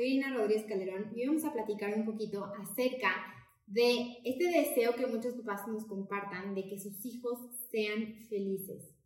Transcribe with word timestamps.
Soy 0.00 0.12
Irina 0.12 0.34
Rodríguez 0.34 0.64
Calderón 0.66 1.12
y 1.14 1.26
vamos 1.26 1.44
a 1.44 1.52
platicar 1.52 1.92
un 1.94 2.06
poquito 2.06 2.42
acerca 2.58 3.10
de 3.66 4.16
este 4.24 4.46
deseo 4.46 4.94
que 4.94 5.06
muchos 5.06 5.34
papás 5.34 5.68
nos 5.68 5.84
compartan 5.84 6.54
de 6.54 6.66
que 6.66 6.78
sus 6.78 7.04
hijos 7.04 7.38
sean 7.70 8.16
felices. 8.30 8.96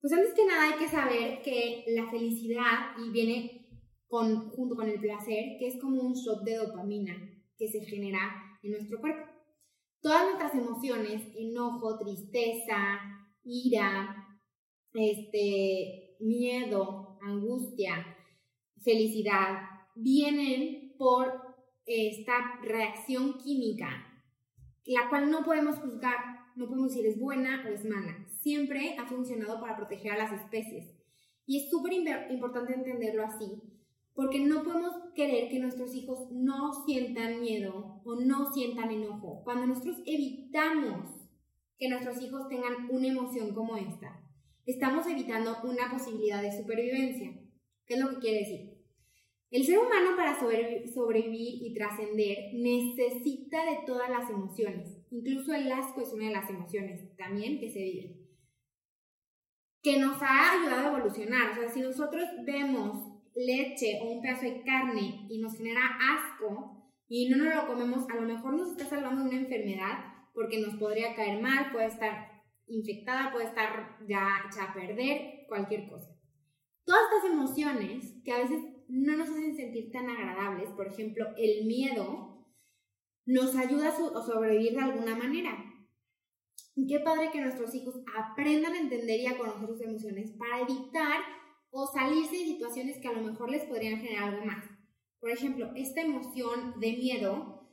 Pues 0.00 0.12
antes 0.12 0.34
que 0.34 0.44
nada 0.44 0.64
hay 0.64 0.78
que 0.80 0.88
saber 0.88 1.40
que 1.40 1.84
la 1.86 2.10
felicidad 2.10 2.96
y 2.98 3.10
viene 3.10 3.68
junto 4.08 4.74
con 4.74 4.88
el 4.88 4.98
placer, 4.98 5.56
que 5.56 5.68
es 5.68 5.80
como 5.80 6.02
un 6.02 6.14
shot 6.14 6.42
de 6.42 6.56
dopamina 6.56 7.14
que 7.56 7.68
se 7.68 7.80
genera 7.82 8.58
en 8.64 8.72
nuestro 8.72 9.00
cuerpo. 9.00 9.30
Todas 10.00 10.24
nuestras 10.24 10.54
emociones, 10.54 11.22
enojo, 11.36 11.96
tristeza, 11.96 13.00
ira, 13.44 14.36
este, 14.94 16.16
miedo, 16.18 17.18
angustia, 17.22 18.04
felicidad, 18.82 19.75
vienen 19.96 20.94
por 20.98 21.56
esta 21.86 22.60
reacción 22.62 23.38
química, 23.38 23.88
la 24.84 25.08
cual 25.08 25.30
no 25.30 25.44
podemos 25.44 25.78
juzgar, 25.78 26.16
no 26.54 26.66
podemos 26.66 26.88
decir 26.88 27.06
es 27.06 27.18
buena 27.18 27.64
o 27.66 27.72
es 27.72 27.84
mala. 27.84 28.26
Siempre 28.40 28.96
ha 28.98 29.06
funcionado 29.06 29.60
para 29.60 29.76
proteger 29.76 30.12
a 30.12 30.18
las 30.18 30.32
especies. 30.32 30.94
Y 31.46 31.64
es 31.64 31.70
súper 31.70 31.92
importante 32.30 32.74
entenderlo 32.74 33.24
así, 33.24 33.62
porque 34.14 34.40
no 34.40 34.62
podemos 34.62 34.92
querer 35.14 35.48
que 35.48 35.60
nuestros 35.60 35.94
hijos 35.94 36.30
no 36.32 36.72
sientan 36.84 37.40
miedo 37.40 38.00
o 38.04 38.16
no 38.16 38.52
sientan 38.52 38.90
enojo. 38.90 39.42
Cuando 39.44 39.66
nosotros 39.66 39.98
evitamos 40.06 41.10
que 41.78 41.88
nuestros 41.88 42.20
hijos 42.22 42.48
tengan 42.48 42.88
una 42.90 43.08
emoción 43.08 43.54
como 43.54 43.76
esta, 43.76 44.20
estamos 44.64 45.06
evitando 45.06 45.58
una 45.64 45.90
posibilidad 45.90 46.42
de 46.42 46.56
supervivencia. 46.56 47.32
¿Qué 47.86 47.94
es 47.94 48.00
lo 48.00 48.10
que 48.10 48.18
quiere 48.18 48.38
decir? 48.38 48.75
El 49.50 49.64
ser 49.64 49.78
humano 49.78 50.16
para 50.16 50.38
sobrevivir 50.40 51.66
y 51.66 51.72
trascender 51.74 52.52
necesita 52.54 53.64
de 53.64 53.78
todas 53.86 54.10
las 54.10 54.28
emociones. 54.28 54.98
Incluso 55.10 55.54
el 55.54 55.70
asco 55.70 56.00
es 56.00 56.12
una 56.12 56.26
de 56.26 56.32
las 56.32 56.50
emociones 56.50 57.16
también 57.16 57.60
que 57.60 57.70
se 57.70 57.78
viven. 57.78 58.26
Que 59.82 60.00
nos 60.00 60.20
ha 60.20 60.52
ayudado 60.52 60.88
a 60.88 60.96
evolucionar. 60.96 61.52
O 61.52 61.54
sea, 61.54 61.68
si 61.68 61.80
nosotros 61.80 62.24
vemos 62.44 63.12
leche 63.36 64.00
o 64.02 64.10
un 64.10 64.22
pedazo 64.22 64.46
de 64.46 64.62
carne 64.64 65.26
y 65.28 65.38
nos 65.38 65.56
genera 65.56 65.96
asco 65.96 66.90
y 67.06 67.28
no 67.28 67.36
nos 67.36 67.54
lo 67.54 67.66
comemos, 67.68 68.08
a 68.10 68.16
lo 68.16 68.22
mejor 68.22 68.54
nos 68.54 68.72
está 68.72 68.86
salvando 68.86 69.22
de 69.22 69.28
una 69.28 69.38
enfermedad 69.38 70.12
porque 70.34 70.58
nos 70.58 70.74
podría 70.74 71.14
caer 71.14 71.40
mal, 71.40 71.70
puede 71.70 71.86
estar 71.86 72.42
infectada, 72.66 73.30
puede 73.32 73.46
estar 73.46 73.96
ya 74.08 74.42
hecha 74.46 74.64
a 74.64 74.74
perder, 74.74 75.46
cualquier 75.48 75.88
cosa. 75.88 76.14
Todas 76.84 77.02
estas 77.02 77.32
emociones 77.32 78.14
que 78.24 78.32
a 78.32 78.38
veces 78.38 78.75
no 78.88 79.16
nos 79.16 79.28
hacen 79.28 79.56
sentir 79.56 79.90
tan 79.90 80.08
agradables, 80.08 80.70
por 80.70 80.86
ejemplo, 80.86 81.26
el 81.36 81.66
miedo, 81.66 82.36
nos 83.24 83.56
ayuda 83.56 83.88
a, 83.88 84.22
sobrevivir 84.22 84.74
de 84.74 84.82
alguna 84.82 85.16
manera. 85.16 85.56
Qué 86.88 87.00
padre 87.00 87.30
que 87.32 87.40
nuestros 87.40 87.74
hijos 87.74 87.96
aprendan 88.16 88.74
a 88.74 88.80
entender 88.80 89.20
y 89.20 89.26
a 89.26 89.36
conocer 89.36 89.66
sus 89.66 89.80
emociones 89.80 90.30
para 90.32 90.60
evitar 90.60 91.20
o 91.70 91.86
salirse 91.86 92.36
de 92.36 92.44
situaciones 92.44 92.98
que 92.98 93.08
a 93.08 93.12
lo 93.12 93.22
mejor 93.22 93.50
les 93.50 93.64
podrían 93.64 94.00
generar 94.00 94.28
algo 94.28 94.44
más. 94.44 94.64
Por 95.18 95.30
ejemplo, 95.30 95.72
esta 95.74 96.02
emoción 96.02 96.78
de 96.78 96.92
miedo, 96.92 97.68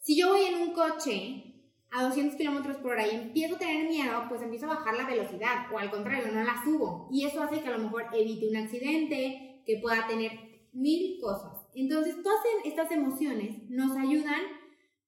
si 0.00 0.18
yo 0.18 0.28
voy 0.28 0.44
en 0.44 0.62
un 0.62 0.72
coche 0.72 1.56
a 1.90 2.04
200 2.04 2.36
kilómetros 2.36 2.76
por 2.78 2.92
hora 2.92 3.06
y 3.06 3.16
empiezo 3.16 3.56
a 3.56 3.58
tener 3.58 3.88
miedo, 3.88 4.24
pues 4.28 4.40
empiezo 4.40 4.66
a 4.66 4.76
bajar 4.76 4.96
la 4.96 5.06
velocidad 5.06 5.72
o 5.72 5.78
al 5.78 5.90
contrario, 5.90 6.32
no 6.32 6.42
la 6.42 6.62
subo. 6.64 7.08
Y 7.12 7.26
eso 7.26 7.42
hace 7.42 7.60
que 7.60 7.68
a 7.68 7.76
lo 7.76 7.84
mejor 7.84 8.06
evite 8.14 8.48
un 8.48 8.56
accidente, 8.56 9.62
que 9.66 9.78
pueda 9.82 10.06
tener 10.06 10.45
mil 10.76 11.18
cosas. 11.20 11.66
Entonces, 11.74 12.22
todas 12.22 12.40
estas 12.64 12.90
emociones 12.92 13.68
nos 13.68 13.96
ayudan 13.96 14.42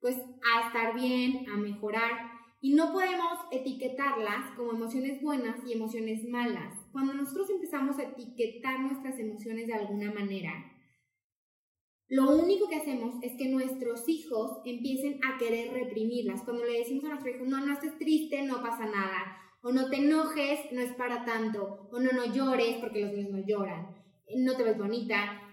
pues 0.00 0.16
a 0.16 0.66
estar 0.66 0.94
bien, 0.94 1.48
a 1.48 1.56
mejorar 1.56 2.30
y 2.60 2.74
no 2.74 2.92
podemos 2.92 3.38
etiquetarlas 3.50 4.56
como 4.56 4.72
emociones 4.72 5.22
buenas 5.22 5.56
y 5.66 5.72
emociones 5.72 6.24
malas. 6.28 6.74
Cuando 6.92 7.14
nosotros 7.14 7.50
empezamos 7.50 7.98
a 7.98 8.04
etiquetar 8.04 8.80
nuestras 8.80 9.18
emociones 9.18 9.66
de 9.66 9.74
alguna 9.74 10.12
manera, 10.12 10.52
lo 12.08 12.30
único 12.30 12.68
que 12.68 12.76
hacemos 12.76 13.16
es 13.22 13.36
que 13.36 13.48
nuestros 13.48 14.08
hijos 14.08 14.62
empiecen 14.64 15.20
a 15.24 15.36
querer 15.36 15.74
reprimirlas. 15.74 16.42
Cuando 16.42 16.64
le 16.64 16.78
decimos 16.78 17.04
a 17.04 17.08
nuestro 17.08 17.30
hijo, 17.30 17.44
no, 17.44 17.64
no 17.64 17.74
estés 17.74 17.98
triste, 17.98 18.42
no 18.42 18.62
pasa 18.62 18.86
nada. 18.86 19.36
O 19.62 19.72
no 19.72 19.90
te 19.90 19.96
enojes, 19.96 20.72
no 20.72 20.80
es 20.80 20.92
para 20.94 21.26
tanto. 21.26 21.88
O 21.92 22.00
no, 22.00 22.12
no 22.12 22.32
llores, 22.32 22.78
porque 22.78 23.02
los 23.02 23.12
niños 23.12 23.32
no 23.32 23.46
lloran. 23.46 23.94
No 24.36 24.56
te 24.56 24.62
ves 24.62 24.78
bonita 24.78 25.47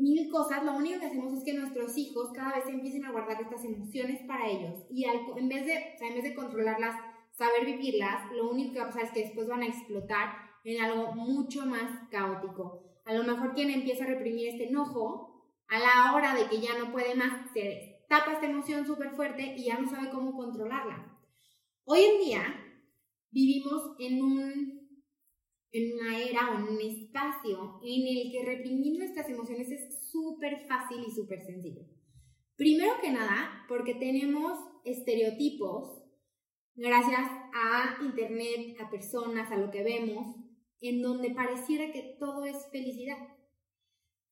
mil 0.00 0.30
cosas, 0.30 0.64
lo 0.64 0.76
único 0.76 1.00
que 1.00 1.06
hacemos 1.06 1.32
es 1.32 1.44
que 1.44 1.54
nuestros 1.54 1.96
hijos 1.96 2.30
cada 2.32 2.56
vez 2.56 2.66
empiecen 2.66 3.04
a 3.04 3.12
guardar 3.12 3.40
estas 3.40 3.64
emociones 3.64 4.22
para 4.26 4.48
ellos 4.48 4.84
y 4.90 5.04
en, 5.04 5.48
vez 5.48 5.66
de, 5.66 5.96
en 6.00 6.14
vez 6.14 6.24
de 6.24 6.34
controlarlas, 6.34 6.96
saber 7.32 7.64
vivirlas, 7.64 8.30
lo 8.32 8.50
único 8.50 8.74
que 8.74 8.80
va 8.80 9.02
es 9.02 9.10
que 9.10 9.24
después 9.24 9.48
van 9.48 9.62
a 9.62 9.66
explotar 9.66 10.36
en 10.64 10.82
algo 10.82 11.14
mucho 11.14 11.66
más 11.66 12.08
caótico. 12.10 12.82
A 13.04 13.12
lo 13.12 13.24
mejor 13.24 13.54
quien 13.54 13.70
empieza 13.70 14.04
a 14.04 14.08
reprimir 14.08 14.48
este 14.48 14.68
enojo, 14.68 15.52
a 15.68 15.78
la 15.78 16.14
hora 16.14 16.34
de 16.34 16.46
que 16.48 16.60
ya 16.60 16.78
no 16.78 16.92
puede 16.92 17.14
más, 17.14 17.50
se 17.52 18.04
tapa 18.08 18.32
esta 18.32 18.46
emoción 18.46 18.86
súper 18.86 19.10
fuerte 19.10 19.54
y 19.56 19.64
ya 19.64 19.78
no 19.78 19.88
sabe 19.88 20.10
cómo 20.10 20.36
controlarla. 20.36 21.18
Hoy 21.84 22.00
en 22.00 22.24
día 22.24 22.42
vivimos 23.30 23.94
en 23.98 24.22
un 24.22 24.73
en 25.74 25.92
una 25.92 26.20
era 26.20 26.52
o 26.52 26.58
en 26.58 26.62
un 26.72 26.80
espacio 26.80 27.80
en 27.82 28.06
el 28.06 28.30
que 28.30 28.44
reprimir 28.44 28.96
nuestras 28.96 29.28
emociones 29.28 29.68
es 29.72 30.08
súper 30.08 30.66
fácil 30.68 31.02
y 31.04 31.10
súper 31.10 31.40
sencillo. 31.40 31.82
Primero 32.56 32.92
que 33.02 33.10
nada, 33.10 33.66
porque 33.68 33.96
tenemos 33.96 34.56
estereotipos 34.84 36.04
gracias 36.76 37.28
a 37.52 37.98
internet, 38.04 38.76
a 38.80 38.88
personas, 38.88 39.50
a 39.50 39.56
lo 39.56 39.72
que 39.72 39.82
vemos, 39.82 40.36
en 40.80 41.02
donde 41.02 41.34
pareciera 41.34 41.90
que 41.90 42.16
todo 42.20 42.44
es 42.44 42.56
felicidad. 42.70 43.18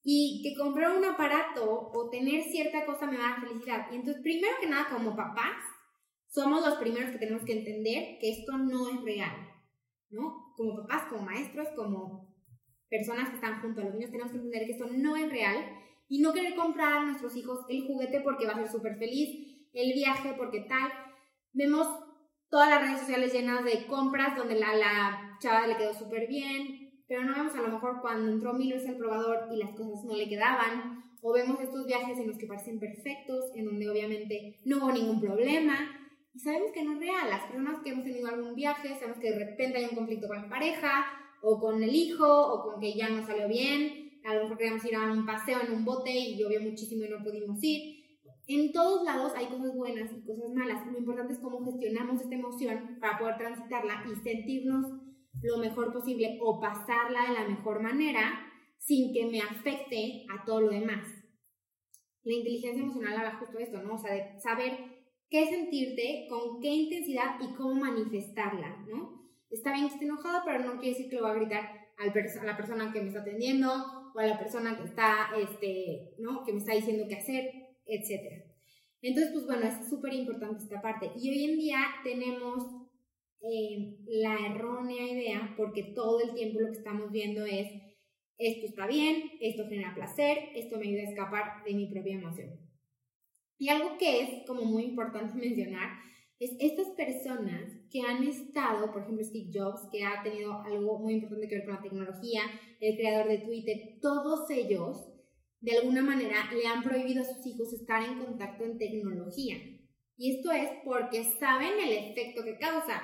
Y 0.04 0.42
que 0.44 0.62
comprar 0.62 0.96
un 0.96 1.04
aparato 1.04 1.90
o 1.92 2.08
tener 2.08 2.42
cierta 2.42 2.86
cosa 2.86 3.06
me 3.06 3.18
da 3.18 3.40
felicidad. 3.40 3.88
Y 3.90 3.96
entonces, 3.96 4.22
primero 4.22 4.54
que 4.60 4.68
nada, 4.68 4.88
como 4.90 5.16
papás, 5.16 5.58
somos 6.28 6.64
los 6.64 6.78
primeros 6.78 7.10
que 7.10 7.18
tenemos 7.18 7.44
que 7.44 7.58
entender 7.58 8.18
que 8.20 8.30
esto 8.30 8.58
no 8.58 8.88
es 8.88 9.02
real. 9.02 9.51
¿No? 10.12 10.52
Como 10.56 10.76
papás, 10.76 11.04
como 11.08 11.22
maestros, 11.22 11.68
como 11.76 12.32
personas 12.88 13.30
que 13.30 13.36
están 13.36 13.60
junto 13.60 13.80
a 13.80 13.84
los 13.84 13.94
niños, 13.94 14.10
tenemos 14.10 14.32
que 14.32 14.38
entender 14.38 14.66
que 14.66 14.72
esto 14.72 14.86
no 14.86 15.16
es 15.16 15.30
real 15.30 15.56
y 16.08 16.20
no 16.20 16.32
querer 16.32 16.54
comprar 16.54 16.92
a 16.92 17.04
nuestros 17.04 17.34
hijos 17.36 17.60
el 17.68 17.86
juguete 17.86 18.20
porque 18.20 18.46
va 18.46 18.52
a 18.52 18.56
ser 18.56 18.68
súper 18.68 18.98
feliz, 18.98 19.68
el 19.72 19.92
viaje 19.94 20.34
porque 20.36 20.60
tal. 20.68 20.90
Vemos 21.54 21.88
todas 22.50 22.68
las 22.68 22.82
redes 22.82 23.00
sociales 23.00 23.32
llenas 23.32 23.64
de 23.64 23.86
compras 23.86 24.36
donde 24.36 24.54
la, 24.54 24.74
la 24.74 25.38
chava 25.40 25.66
le 25.66 25.76
quedó 25.76 25.94
súper 25.94 26.28
bien, 26.28 26.92
pero 27.08 27.24
no 27.24 27.34
vemos 27.34 27.54
a 27.54 27.62
lo 27.62 27.68
mejor 27.68 28.00
cuando 28.00 28.30
entró 28.30 28.52
Milo 28.52 28.76
al 28.76 28.96
probador 28.96 29.48
y 29.52 29.56
las 29.56 29.70
cosas 29.70 30.04
no 30.04 30.14
le 30.14 30.28
quedaban, 30.28 31.02
o 31.22 31.32
vemos 31.32 31.60
estos 31.60 31.86
viajes 31.86 32.18
en 32.18 32.26
los 32.26 32.36
que 32.36 32.46
parecen 32.46 32.80
perfectos, 32.80 33.52
en 33.54 33.64
donde 33.66 33.88
obviamente 33.88 34.60
no 34.64 34.78
hubo 34.78 34.92
ningún 34.92 35.20
problema, 35.20 36.01
y 36.34 36.38
sabemos 36.38 36.72
que 36.72 36.84
no 36.84 36.92
es 36.94 36.98
real. 36.98 37.28
Las 37.28 37.44
personas 37.44 37.82
que 37.82 37.90
hemos 37.90 38.04
tenido 38.04 38.28
algún 38.28 38.54
viaje, 38.54 38.94
sabemos 38.94 39.18
que 39.18 39.30
de 39.30 39.44
repente 39.44 39.78
hay 39.78 39.84
un 39.84 39.96
conflicto 39.96 40.28
con 40.28 40.42
la 40.42 40.48
pareja, 40.48 41.04
o 41.42 41.60
con 41.60 41.82
el 41.82 41.94
hijo, 41.94 42.26
o 42.26 42.62
con 42.62 42.80
que 42.80 42.94
ya 42.94 43.08
no 43.08 43.26
salió 43.26 43.48
bien. 43.48 44.20
A 44.24 44.34
lo 44.34 44.42
mejor 44.42 44.58
queríamos 44.58 44.84
ir 44.84 44.94
a 44.94 45.12
un 45.12 45.26
paseo 45.26 45.60
en 45.60 45.72
un 45.72 45.84
bote 45.84 46.10
y 46.10 46.38
llovió 46.38 46.60
muchísimo 46.60 47.04
y 47.04 47.08
no 47.08 47.22
pudimos 47.22 47.58
ir. 47.62 48.02
En 48.46 48.72
todos 48.72 49.04
lados 49.04 49.32
hay 49.36 49.46
cosas 49.46 49.74
buenas 49.74 50.10
y 50.12 50.24
cosas 50.24 50.50
malas. 50.54 50.86
Lo 50.86 50.98
importante 50.98 51.32
es 51.32 51.40
cómo 51.40 51.64
gestionamos 51.64 52.20
esta 52.20 52.34
emoción 52.34 52.98
para 53.00 53.18
poder 53.18 53.36
transitarla 53.36 54.04
y 54.10 54.14
sentirnos 54.16 54.86
lo 55.42 55.58
mejor 55.58 55.92
posible 55.92 56.38
o 56.40 56.60
pasarla 56.60 57.28
de 57.28 57.34
la 57.34 57.48
mejor 57.48 57.82
manera 57.82 58.52
sin 58.78 59.12
que 59.12 59.26
me 59.26 59.40
afecte 59.40 60.26
a 60.28 60.44
todo 60.44 60.62
lo 60.62 60.70
demás. 60.70 61.06
La 62.24 62.34
inteligencia 62.34 62.82
emocional 62.82 63.16
habla 63.16 63.38
justo 63.38 63.58
de 63.58 63.64
esto, 63.64 63.82
¿no? 63.82 63.94
O 63.94 63.98
sea, 63.98 64.12
de 64.12 64.40
saber 64.40 65.01
qué 65.32 65.46
sentirte, 65.46 66.26
con 66.28 66.60
qué 66.60 66.68
intensidad 66.68 67.40
y 67.40 67.54
cómo 67.54 67.74
manifestarla, 67.74 68.84
¿no? 68.86 69.32
Está 69.48 69.72
bien 69.72 69.88
que 69.88 69.94
esté 69.94 70.04
enojado, 70.04 70.42
pero 70.44 70.58
no 70.58 70.78
quiere 70.78 70.90
decir 70.90 71.08
que 71.08 71.16
lo 71.16 71.22
va 71.22 71.30
a 71.30 71.36
gritar 71.36 71.70
a 71.96 72.44
la 72.44 72.56
persona 72.56 72.92
que 72.92 73.00
me 73.00 73.08
está 73.08 73.22
atendiendo 73.22 73.70
o 74.14 74.18
a 74.18 74.26
la 74.26 74.38
persona 74.38 74.76
que 74.76 74.84
está, 74.84 75.30
este, 75.40 76.14
¿no? 76.18 76.44
Que 76.44 76.52
me 76.52 76.58
está 76.58 76.74
diciendo 76.74 77.06
qué 77.08 77.16
hacer, 77.16 77.50
etc. 77.86 78.44
Entonces, 79.00 79.32
pues 79.32 79.46
bueno, 79.46 79.66
es 79.66 79.88
súper 79.88 80.12
importante 80.12 80.62
esta 80.62 80.82
parte. 80.82 81.10
Y 81.18 81.30
hoy 81.30 81.44
en 81.50 81.58
día 81.58 81.80
tenemos 82.04 82.64
eh, 83.40 83.96
la 84.08 84.36
errónea 84.50 85.12
idea, 85.12 85.54
porque 85.56 85.94
todo 85.94 86.20
el 86.20 86.34
tiempo 86.34 86.60
lo 86.60 86.66
que 86.66 86.78
estamos 86.78 87.10
viendo 87.10 87.46
es, 87.46 87.68
esto 88.36 88.66
está 88.66 88.86
bien, 88.86 89.30
esto 89.40 89.66
genera 89.66 89.94
placer, 89.94 90.50
esto 90.54 90.78
me 90.78 90.88
ayuda 90.88 91.02
a 91.02 91.10
escapar 91.10 91.64
de 91.64 91.72
mi 91.72 91.86
propia 91.86 92.16
emoción. 92.16 92.71
Y 93.62 93.68
algo 93.68 93.96
que 93.96 94.22
es 94.22 94.44
como 94.44 94.64
muy 94.64 94.82
importante 94.82 95.38
mencionar 95.38 95.90
es 96.40 96.50
estas 96.58 96.88
personas 96.96 97.70
que 97.92 98.00
han 98.00 98.24
estado, 98.24 98.90
por 98.90 99.02
ejemplo 99.02 99.24
Steve 99.24 99.52
Jobs, 99.54 99.88
que 99.92 100.02
ha 100.02 100.20
tenido 100.24 100.60
algo 100.62 100.98
muy 100.98 101.12
importante 101.12 101.46
que 101.46 101.54
ver 101.54 101.66
con 101.66 101.74
la 101.76 101.80
tecnología, 101.80 102.42
el 102.80 102.96
creador 102.96 103.28
de 103.28 103.38
Twitter, 103.38 104.00
todos 104.00 104.50
ellos 104.50 105.12
de 105.60 105.78
alguna 105.78 106.02
manera 106.02 106.50
le 106.52 106.66
han 106.66 106.82
prohibido 106.82 107.22
a 107.22 107.24
sus 107.24 107.46
hijos 107.46 107.72
estar 107.72 108.02
en 108.02 108.18
contacto 108.18 108.64
en 108.64 108.78
tecnología. 108.78 109.58
Y 110.16 110.38
esto 110.38 110.50
es 110.50 110.68
porque 110.84 111.22
saben 111.22 111.74
el 111.84 111.92
efecto 111.92 112.42
que 112.42 112.58
causa. 112.58 113.00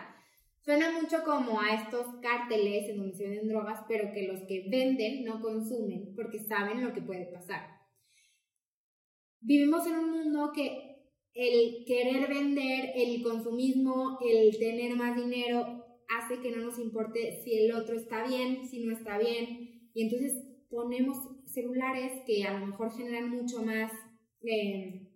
Suena 0.64 0.90
mucho 1.00 1.22
como 1.25 1.61
a 1.61 1.72
estos 1.72 2.16
cárteles 2.20 2.88
en 2.88 2.96
donde 2.96 3.14
se 3.14 3.28
venden 3.28 3.49
drogas, 3.49 3.82
pero 3.87 4.12
que 4.12 4.26
los 4.26 4.40
que 4.49 4.66
venden 4.69 5.25
no 5.25 5.40
consumen 5.40 6.16
porque 6.16 6.40
saben 6.40 6.82
lo 6.82 6.93
que 6.93 7.02
puede 7.02 7.26
pasar. 7.26 7.77
Vivimos 9.40 9.87
en 9.87 9.94
un 9.94 10.11
mundo 10.11 10.52
que 10.55 10.88
el 11.35 11.85
querer 11.87 12.29
vender, 12.29 12.90
el 12.94 13.23
consumismo, 13.23 14.19
el 14.20 14.58
tener 14.58 14.96
más 14.96 15.17
dinero 15.17 15.85
hace 16.08 16.40
que 16.40 16.50
no 16.50 16.64
nos 16.64 16.79
importe 16.79 17.40
si 17.44 17.55
el 17.56 17.73
otro 17.73 17.94
está 17.94 18.26
bien, 18.26 18.67
si 18.67 18.85
no 18.85 18.93
está 18.93 19.19
bien. 19.19 19.90
Y 19.94 20.02
entonces 20.02 20.32
ponemos 20.69 21.17
celulares 21.46 22.23
que 22.26 22.44
a 22.44 22.58
lo 22.58 22.67
mejor 22.67 22.90
generan 22.93 23.31
mucho 23.31 23.62
más, 23.62 23.93
eh, 24.43 25.08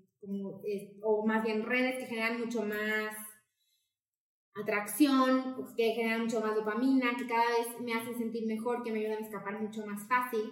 o 1.03 1.27
más 1.27 1.45
bien 1.45 1.65
redes 1.65 1.99
que 1.99 2.07
generan 2.07 2.39
mucho 2.41 2.63
más 2.63 3.17
atracción, 4.55 5.67
que 5.77 5.93
generan 5.93 6.23
mucho 6.23 6.41
más 6.41 6.55
dopamina, 6.55 7.17
que 7.17 7.27
cada 7.27 7.49
vez 7.49 7.81
me 7.81 7.95
hacen 7.95 8.17
sentir 8.17 8.47
mejor, 8.47 8.83
que 8.83 8.93
me 8.93 9.01
ayudan 9.01 9.23
a 9.23 9.27
escapar 9.27 9.61
mucho 9.61 9.85
más 9.87 10.07
fácil. 10.07 10.43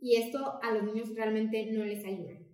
Y 0.00 0.16
esto 0.16 0.58
a 0.62 0.72
los 0.72 0.84
niños 0.84 1.14
realmente 1.14 1.72
no 1.72 1.84
les 1.84 2.04
ayuda. 2.04 2.47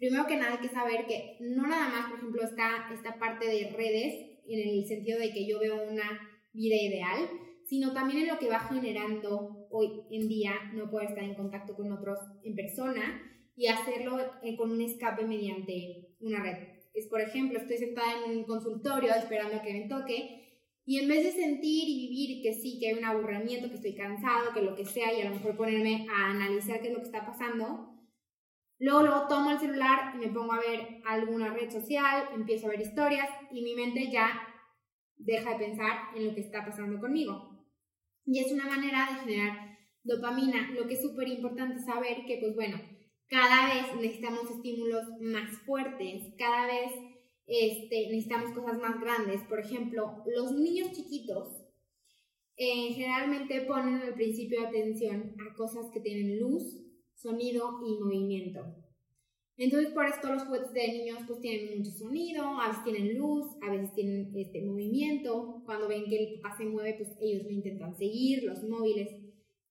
Primero 0.00 0.26
que 0.26 0.36
nada 0.36 0.54
hay 0.54 0.66
que 0.66 0.74
saber 0.74 1.06
que 1.06 1.36
no 1.40 1.66
nada 1.66 1.90
más, 1.90 2.08
por 2.08 2.18
ejemplo, 2.18 2.42
está 2.42 2.88
esta 2.90 3.18
parte 3.18 3.46
de 3.46 3.70
redes, 3.76 4.30
en 4.48 4.68
el 4.68 4.86
sentido 4.86 5.18
de 5.18 5.30
que 5.30 5.46
yo 5.46 5.60
veo 5.60 5.88
una 5.88 6.26
vida 6.54 6.74
ideal, 6.74 7.28
sino 7.66 7.92
también 7.92 8.22
en 8.22 8.28
lo 8.28 8.38
que 8.38 8.48
va 8.48 8.60
generando 8.60 9.68
hoy 9.70 10.02
en 10.10 10.26
día 10.26 10.54
no 10.72 10.90
poder 10.90 11.10
estar 11.10 11.22
en 11.22 11.34
contacto 11.34 11.76
con 11.76 11.92
otros 11.92 12.18
en 12.42 12.56
persona 12.56 13.22
y 13.54 13.66
hacerlo 13.66 14.18
eh, 14.42 14.56
con 14.56 14.72
un 14.72 14.80
escape 14.80 15.26
mediante 15.26 16.16
una 16.18 16.42
red. 16.42 16.80
Es, 16.94 17.06
por 17.06 17.20
ejemplo, 17.20 17.58
estoy 17.58 17.76
sentada 17.76 18.24
en 18.24 18.38
un 18.38 18.44
consultorio 18.44 19.14
esperando 19.14 19.56
a 19.58 19.62
que 19.62 19.74
me 19.74 19.86
toque 19.86 20.40
y 20.86 20.98
en 20.98 21.08
vez 21.08 21.24
de 21.24 21.32
sentir 21.32 21.88
y 21.88 22.08
vivir 22.08 22.42
que 22.42 22.54
sí, 22.54 22.78
que 22.80 22.88
hay 22.88 22.94
un 22.94 23.04
aburrimiento, 23.04 23.68
que 23.68 23.76
estoy 23.76 23.94
cansado, 23.94 24.54
que 24.54 24.62
lo 24.62 24.74
que 24.74 24.86
sea, 24.86 25.12
y 25.12 25.20
a 25.20 25.28
lo 25.28 25.36
mejor 25.36 25.56
ponerme 25.56 26.06
a 26.10 26.30
analizar 26.30 26.80
qué 26.80 26.88
es 26.88 26.94
lo 26.94 27.00
que 27.00 27.06
está 27.06 27.24
pasando, 27.24 27.89
luego, 28.80 29.02
luego 29.02 29.28
tomo 29.28 29.52
el 29.52 29.58
celular 29.58 30.14
y 30.14 30.18
me 30.18 30.32
pongo 30.32 30.52
a 30.52 30.60
ver 30.60 31.00
alguna 31.06 31.54
red 31.54 31.70
social, 31.70 32.28
empiezo 32.34 32.66
a 32.66 32.70
ver 32.70 32.80
historias 32.80 33.28
y 33.52 33.62
mi 33.62 33.74
mente 33.74 34.10
ya 34.10 34.28
deja 35.16 35.50
de 35.50 35.66
pensar 35.66 36.16
en 36.16 36.26
lo 36.26 36.34
que 36.34 36.40
está 36.40 36.64
pasando 36.64 36.98
conmigo. 36.98 37.50
Y 38.26 38.40
es 38.40 38.52
una 38.52 38.66
manera 38.66 39.06
de 39.06 39.20
generar 39.20 39.78
dopamina. 40.02 40.70
Lo 40.72 40.86
que 40.86 40.94
es 40.94 41.02
súper 41.02 41.28
importante 41.28 41.78
saber 41.78 42.24
que, 42.26 42.38
pues 42.40 42.54
bueno, 42.54 42.80
cada 43.28 43.72
vez 43.72 43.94
necesitamos 43.96 44.50
estímulos 44.50 45.04
más 45.20 45.50
fuertes, 45.64 46.34
cada 46.36 46.66
vez 46.66 46.92
este, 47.46 48.08
necesitamos 48.10 48.52
cosas 48.52 48.78
más 48.78 49.00
grandes. 49.00 49.42
Por 49.42 49.60
ejemplo, 49.60 50.22
los 50.26 50.52
niños 50.52 50.92
chiquitos 50.92 51.66
eh, 52.56 52.92
generalmente 52.92 53.62
ponen 53.62 54.02
el 54.02 54.14
principio 54.14 54.66
atención 54.66 55.34
a 55.40 55.54
cosas 55.54 55.86
que 55.92 56.00
tienen 56.00 56.38
luz, 56.38 56.76
sonido 57.20 57.80
y 57.86 57.98
movimiento. 57.98 58.64
Entonces, 59.60 59.92
por 59.92 60.06
esto 60.06 60.32
los 60.32 60.44
juguetes 60.44 60.72
de 60.72 60.88
niños 60.88 61.18
pues 61.26 61.38
tienen 61.40 61.76
mucho 61.76 61.90
sonido, 61.90 62.58
a 62.58 62.68
veces 62.68 62.82
tienen 62.82 63.18
luz, 63.18 63.44
a 63.60 63.70
veces 63.70 63.92
tienen 63.92 64.32
este 64.34 64.62
movimiento. 64.62 65.60
Cuando 65.66 65.86
ven 65.86 66.06
que 66.06 66.16
el 66.16 66.40
papá 66.40 66.56
se 66.56 66.64
mueve, 66.64 66.94
pues 66.94 67.10
ellos 67.20 67.44
lo 67.44 67.50
intentan 67.50 67.94
seguir, 67.94 68.44
los 68.44 68.62
móviles. 68.64 69.10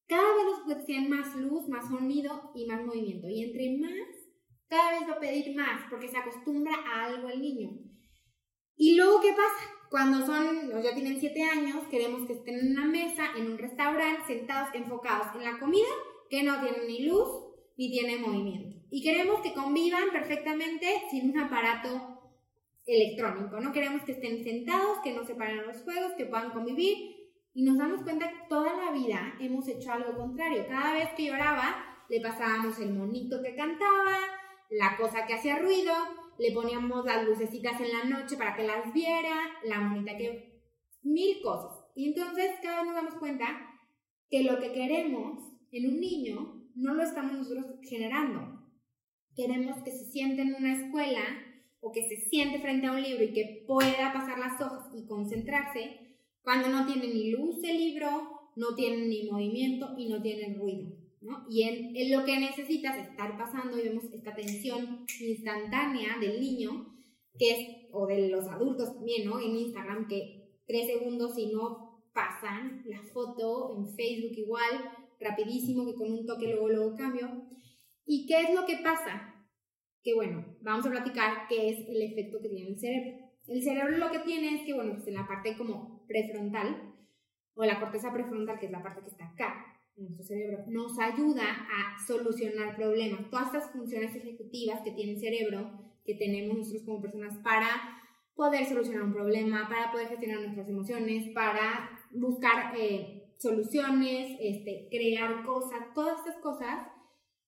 Cada 0.06 0.32
vez 0.36 0.44
los 0.44 0.60
juguetes 0.60 0.86
tienen 0.86 1.10
más 1.10 1.34
luz, 1.34 1.68
más 1.68 1.88
sonido 1.88 2.52
y 2.54 2.66
más 2.66 2.86
movimiento. 2.86 3.28
Y 3.28 3.42
entre 3.42 3.78
más, 3.78 4.08
cada 4.68 4.92
vez 4.92 5.08
va 5.08 5.14
a 5.14 5.20
pedir 5.20 5.56
más 5.56 5.90
porque 5.90 6.06
se 6.06 6.18
acostumbra 6.18 6.72
a 6.86 7.06
algo 7.06 7.28
el 7.28 7.40
niño. 7.40 7.70
Y 8.76 8.94
luego, 8.94 9.20
¿qué 9.20 9.30
pasa? 9.30 9.74
Cuando 9.90 10.24
son, 10.24 10.70
ya 10.84 10.94
tienen 10.94 11.18
7 11.18 11.42
años, 11.42 11.88
queremos 11.90 12.28
que 12.28 12.34
estén 12.34 12.60
en 12.60 12.70
una 12.70 12.86
mesa, 12.86 13.24
en 13.36 13.50
un 13.50 13.58
restaurante, 13.58 14.22
sentados, 14.24 14.72
enfocados 14.72 15.34
en 15.34 15.42
la 15.42 15.58
comida, 15.58 15.88
que 16.28 16.44
no 16.44 16.60
tienen 16.60 16.86
ni 16.86 17.06
luz 17.06 17.39
ni 17.80 17.90
tienen 17.90 18.20
movimiento. 18.20 18.76
Y 18.90 19.02
queremos 19.02 19.40
que 19.40 19.54
convivan 19.54 20.10
perfectamente 20.12 20.86
sin 21.10 21.30
un 21.30 21.38
aparato 21.38 22.20
electrónico, 22.84 23.58
¿no? 23.58 23.72
Queremos 23.72 24.02
que 24.02 24.12
estén 24.12 24.44
sentados, 24.44 24.98
que 25.02 25.14
no 25.14 25.24
se 25.24 25.34
paren 25.34 25.66
los 25.66 25.82
juegos, 25.82 26.12
que 26.18 26.26
puedan 26.26 26.50
convivir 26.50 26.98
y 27.54 27.62
nos 27.62 27.78
damos 27.78 28.02
cuenta 28.02 28.28
que 28.28 28.48
toda 28.50 28.76
la 28.76 28.92
vida 28.92 29.34
hemos 29.40 29.66
hecho 29.66 29.92
algo 29.92 30.14
contrario. 30.14 30.66
Cada 30.68 30.92
vez 30.92 31.08
que 31.16 31.24
lloraba, 31.24 32.04
le 32.10 32.20
pasábamos 32.20 32.78
el 32.80 32.92
monito 32.92 33.40
que 33.42 33.56
cantaba, 33.56 34.18
la 34.68 34.98
cosa 34.98 35.24
que 35.24 35.32
hacía 35.32 35.58
ruido, 35.58 35.94
le 36.38 36.52
poníamos 36.52 37.06
las 37.06 37.24
lucecitas 37.24 37.80
en 37.80 37.92
la 37.92 38.04
noche 38.04 38.36
para 38.36 38.56
que 38.56 38.66
las 38.66 38.92
viera, 38.92 39.36
la 39.64 39.80
monita 39.80 40.18
que... 40.18 40.60
mil 41.02 41.40
cosas. 41.40 41.82
Y 41.94 42.08
entonces 42.08 42.50
cada 42.62 42.82
vez 42.82 42.86
nos 42.88 42.96
damos 42.96 43.14
cuenta 43.14 43.46
que 44.28 44.42
lo 44.42 44.60
que 44.60 44.70
queremos 44.70 45.38
en 45.72 45.94
un 45.94 45.98
niño 45.98 46.59
no 46.74 46.94
lo 46.94 47.02
estamos 47.02 47.32
nosotros 47.32 47.66
generando. 47.82 48.66
Queremos 49.34 49.82
que 49.82 49.92
se 49.92 50.10
siente 50.10 50.42
en 50.42 50.54
una 50.54 50.74
escuela 50.74 51.22
o 51.80 51.92
que 51.92 52.02
se 52.02 52.28
siente 52.28 52.60
frente 52.60 52.86
a 52.86 52.92
un 52.92 53.02
libro 53.02 53.24
y 53.24 53.32
que 53.32 53.64
pueda 53.66 54.12
pasar 54.12 54.38
las 54.38 54.60
hojas 54.60 54.90
y 54.94 55.06
concentrarse 55.06 56.18
cuando 56.42 56.68
no 56.68 56.86
tiene 56.86 57.08
ni 57.08 57.30
luz 57.30 57.62
el 57.64 57.78
libro, 57.78 58.50
no 58.56 58.74
tiene 58.74 59.06
ni 59.06 59.30
movimiento 59.30 59.94
y 59.96 60.08
no 60.08 60.20
tiene 60.20 60.54
ruido. 60.54 61.00
¿no? 61.20 61.46
Y 61.50 61.62
en, 61.62 62.10
lo 62.10 62.24
que 62.24 62.38
necesitas 62.38 62.96
estar 62.96 63.36
pasando 63.36 63.78
y 63.78 63.82
vemos 63.82 64.04
esta 64.04 64.34
tensión 64.34 65.04
instantánea 65.20 66.18
del 66.18 66.40
niño, 66.40 66.96
que 67.38 67.50
es, 67.50 67.88
o 67.92 68.06
de 68.06 68.28
los 68.28 68.46
adultos 68.48 68.94
también, 68.94 69.28
¿no? 69.28 69.38
En 69.38 69.56
Instagram, 69.56 70.08
que 70.08 70.50
tres 70.66 70.86
segundos 70.86 71.36
y 71.36 71.52
no 71.52 72.02
pasan 72.14 72.82
la 72.86 73.02
foto, 73.12 73.76
en 73.76 73.86
Facebook 73.94 74.36
igual, 74.36 74.90
rapidísimo, 75.20 75.86
que 75.86 75.94
con 75.94 76.10
un 76.12 76.26
toque 76.26 76.48
luego, 76.48 76.68
luego 76.68 76.96
cambio. 76.96 77.46
¿Y 78.04 78.26
qué 78.26 78.40
es 78.40 78.54
lo 78.54 78.66
que 78.66 78.78
pasa? 78.78 79.34
Que 80.02 80.14
bueno, 80.14 80.44
vamos 80.62 80.86
a 80.86 80.90
platicar 80.90 81.46
qué 81.48 81.70
es 81.70 81.88
el 81.88 82.02
efecto 82.02 82.40
que 82.40 82.48
tiene 82.48 82.70
el 82.70 82.78
cerebro. 82.78 83.30
El 83.46 83.62
cerebro 83.62 83.98
lo 83.98 84.10
que 84.10 84.20
tiene 84.20 84.56
es 84.56 84.62
que, 84.62 84.74
bueno, 84.74 84.94
pues 84.94 85.06
en 85.08 85.14
la 85.14 85.26
parte 85.26 85.56
como 85.56 86.06
prefrontal, 86.06 86.94
o 87.54 87.64
la 87.64 87.80
corteza 87.80 88.12
prefrontal, 88.12 88.58
que 88.58 88.66
es 88.66 88.72
la 88.72 88.82
parte 88.82 89.02
que 89.02 89.08
está 89.08 89.26
acá, 89.26 89.66
en 89.96 90.04
nuestro 90.04 90.24
cerebro, 90.24 90.64
nos 90.68 90.98
ayuda 90.98 91.42
a 91.44 92.06
solucionar 92.06 92.76
problemas. 92.76 93.28
Todas 93.28 93.46
estas 93.46 93.72
funciones 93.72 94.14
ejecutivas 94.14 94.80
que 94.82 94.92
tiene 94.92 95.12
el 95.12 95.20
cerebro, 95.20 95.70
que 96.04 96.14
tenemos 96.14 96.56
nosotros 96.56 96.84
como 96.84 97.02
personas 97.02 97.36
para 97.42 98.00
poder 98.34 98.64
solucionar 98.64 99.02
un 99.02 99.12
problema, 99.12 99.68
para 99.68 99.92
poder 99.92 100.08
gestionar 100.08 100.40
nuestras 100.40 100.68
emociones, 100.68 101.30
para 101.34 101.90
buscar 102.12 102.72
eh, 102.78 103.19
soluciones, 103.40 104.36
este, 104.38 104.88
crear 104.90 105.44
cosas, 105.44 105.94
todas 105.94 106.18
estas 106.18 106.36
cosas 106.42 106.86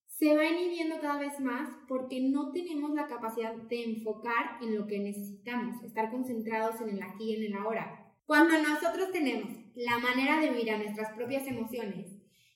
se 0.07 0.35
va 0.35 0.47
inhibiendo 0.47 1.01
cada 1.01 1.19
vez 1.19 1.39
más 1.41 1.69
porque 1.89 2.21
no 2.21 2.53
tenemos 2.53 2.93
la 2.95 3.07
capacidad 3.07 3.55
de 3.55 3.85
enfocar 3.85 4.63
en 4.63 4.77
lo 4.77 4.87
que 4.87 4.99
necesitamos, 4.99 5.83
estar 5.85 6.11
concentrados 6.11 6.81
en 6.81 6.91
el 6.91 7.03
aquí 7.03 7.31
y 7.31 7.37
en 7.37 7.53
el 7.53 7.55
ahora. 7.55 8.15
Cuando 8.25 8.57
nosotros 8.57 9.11
tenemos 9.11 9.51
la 9.75 9.99
manera 9.99 10.41
de 10.41 10.53
mirar 10.53 10.79
nuestras 10.79 11.13
propias 11.15 11.47
emociones, 11.47 12.07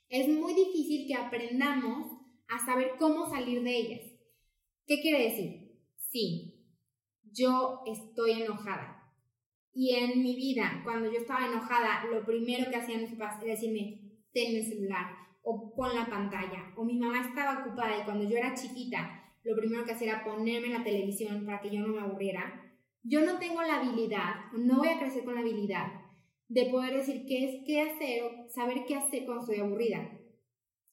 es 0.09 0.29
muy 0.29 0.55
difícil 0.55 1.07
que 1.07 1.15
aprendamos 1.15 2.07
a 2.49 2.65
saber 2.65 2.93
cómo 2.99 3.29
salir 3.29 3.63
de 3.63 3.77
ellas. 3.77 4.13
¿Qué 4.87 5.01
quiere 5.01 5.25
decir? 5.25 5.81
Sí, 6.09 6.65
yo 7.33 7.83
estoy 7.87 8.43
enojada. 8.43 8.96
Y 9.79 9.95
en 9.95 10.23
mi 10.23 10.35
vida, 10.35 10.81
cuando 10.85 11.13
yo 11.13 11.19
estaba 11.19 11.49
enojada, 11.49 12.07
lo 12.11 12.25
primero 12.25 12.71
que 12.71 12.77
hacían 12.77 13.03
mis 13.03 13.13
papás 13.13 13.43
era 13.43 13.53
decirme, 13.53 14.01
ten 14.33 14.57
el 14.57 14.65
celular, 14.65 15.05
o 15.43 15.71
con 15.75 15.95
la 15.95 16.07
pantalla, 16.07 16.73
o 16.77 16.83
mi 16.83 16.99
mamá 16.99 17.21
estaba 17.21 17.61
ocupada 17.61 17.99
y 18.01 18.05
cuando 18.05 18.27
yo 18.27 18.39
era 18.39 18.55
chiquita, 18.55 19.23
lo 19.45 19.55
primero 19.55 19.85
que 19.85 19.93
hacía 19.93 20.15
era 20.15 20.25
ponerme 20.25 20.69
la 20.69 20.83
televisión 20.83 21.45
para 21.45 21.61
que 21.61 21.69
yo 21.69 21.81
no 21.81 21.89
me 21.89 22.01
aburriera, 22.01 22.75
yo 23.03 23.21
no 23.21 23.39
tengo 23.39 23.61
la 23.61 23.81
habilidad, 23.81 24.51
no 24.55 24.79
voy 24.79 24.89
a 24.89 24.99
crecer 24.99 25.25
con 25.25 25.35
la 25.35 25.43
habilidad 25.43 25.89
de 26.49 26.71
poder 26.71 26.95
decir 26.95 27.27
qué 27.27 27.45
es 27.45 27.65
qué 27.67 27.83
hacer 27.83 28.23
o 28.23 28.49
saber 28.49 28.87
qué 28.87 28.97
hacer 28.97 29.27
cuando 29.27 29.43
estoy 29.43 29.61
aburrida. 29.61 30.11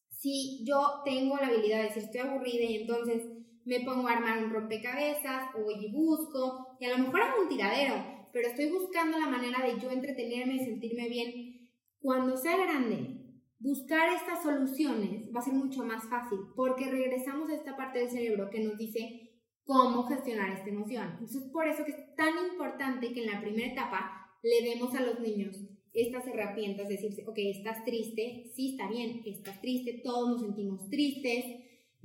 Si 0.09 0.65
yo 0.67 1.01
tengo 1.05 1.37
la 1.37 1.47
habilidad 1.47 1.77
de 1.77 1.83
decir 1.85 2.03
estoy 2.03 2.19
aburrida 2.19 2.65
y 2.65 2.81
entonces 2.81 3.23
me 3.63 3.79
pongo 3.79 4.09
a 4.09 4.11
armar 4.11 4.43
un 4.43 4.51
rompecabezas 4.51 5.55
o 5.55 5.71
y 5.71 5.89
busco, 5.89 6.75
y 6.81 6.85
a 6.85 6.97
lo 6.97 6.97
mejor 6.97 7.21
hago 7.21 7.43
un 7.43 7.47
tiradero, 7.47 8.12
pero 8.33 8.47
estoy 8.47 8.71
buscando 8.71 9.19
la 9.19 9.27
manera 9.27 9.63
de 9.63 9.79
yo 9.79 9.91
entretenerme 9.91 10.55
y 10.55 10.65
sentirme 10.65 11.07
bien. 11.07 11.69
Cuando 11.99 12.35
sea 12.35 12.57
grande, 12.57 13.21
buscar 13.59 14.11
estas 14.11 14.41
soluciones 14.41 15.29
va 15.33 15.39
a 15.39 15.43
ser 15.43 15.53
mucho 15.53 15.85
más 15.85 16.09
fácil, 16.09 16.39
porque 16.55 16.89
regresamos 16.89 17.49
a 17.49 17.55
esta 17.55 17.77
parte 17.77 17.99
del 17.99 18.09
cerebro 18.09 18.49
que 18.49 18.63
nos 18.63 18.77
dice 18.77 19.39
cómo 19.63 20.03
gestionar 20.07 20.51
esta 20.51 20.69
emoción. 20.69 21.11
Entonces, 21.11 21.43
por 21.53 21.67
eso 21.67 21.85
que 21.85 21.91
es 21.91 22.15
tan 22.15 22.33
importante 22.51 23.13
que 23.13 23.23
en 23.23 23.31
la 23.31 23.39
primera 23.39 23.71
etapa 23.71 24.37
le 24.41 24.67
demos 24.67 24.93
a 24.95 25.01
los 25.01 25.19
niños 25.19 25.55
estas 25.93 26.25
herramientas, 26.25 26.89
decirse, 26.89 27.23
ok, 27.27 27.37
estás 27.37 27.85
triste, 27.85 28.51
sí 28.55 28.71
está 28.71 28.89
bien, 28.89 29.21
estás 29.25 29.61
triste, 29.61 30.01
todos 30.03 30.27
nos 30.27 30.41
sentimos 30.41 30.89
tristes, 30.89 31.45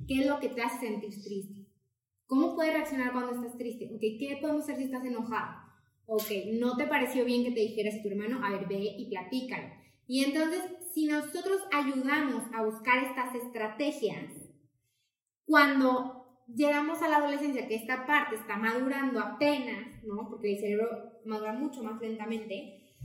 ¿qué 0.07 0.19
es 0.21 0.27
lo 0.27 0.39
que 0.39 0.49
te 0.49 0.61
hace 0.61 0.87
sentir 0.87 1.09
triste? 1.23 1.65
¿Cómo 2.27 2.53
puedes 2.53 2.73
reaccionar 2.73 3.11
cuando 3.13 3.33
estás 3.33 3.57
triste? 3.57 3.89
Ok, 3.91 3.99
¿qué 3.99 4.37
podemos 4.39 4.61
hacer 4.61 4.77
si 4.77 4.83
estás 4.83 5.03
enojado? 5.03 5.68
Ok, 6.11 6.31
¿no 6.53 6.75
te 6.75 6.87
pareció 6.87 7.23
bien 7.23 7.43
que 7.43 7.51
te 7.51 7.59
dijeras 7.59 7.99
a 7.99 8.01
tu 8.01 8.09
hermano? 8.09 8.43
A 8.43 8.49
ver, 8.49 8.67
ve 8.67 8.95
y 8.97 9.09
platícalo. 9.11 9.67
Y 10.07 10.23
entonces, 10.23 10.63
si 10.91 11.05
nosotros 11.05 11.61
ayudamos 11.71 12.43
a 12.51 12.63
buscar 12.63 13.03
estas 13.03 13.35
estrategias, 13.35 14.33
cuando 15.45 16.43
llegamos 16.47 17.03
a 17.03 17.09
la 17.09 17.17
adolescencia, 17.17 17.67
que 17.67 17.75
esta 17.75 18.07
parte 18.07 18.37
está 18.37 18.57
madurando 18.57 19.19
apenas, 19.19 20.03
¿no? 20.03 20.27
Porque 20.27 20.53
el 20.53 20.59
cerebro 20.59 20.87
madura 21.25 21.53
mucho 21.53 21.83
más 21.83 22.01
lentamente, 22.01 22.95